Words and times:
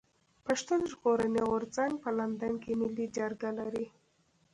پښتون 0.45 0.79
ژغورني 0.91 1.41
غورځنګ 1.49 1.93
په 2.03 2.09
لندن 2.17 2.53
کي 2.63 2.71
ملي 2.79 3.05
جرګه 3.17 3.49
لري. 3.59 3.85